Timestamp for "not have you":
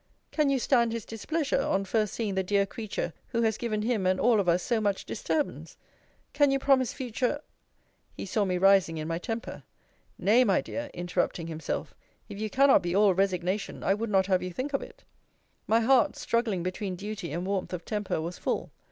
14.09-14.51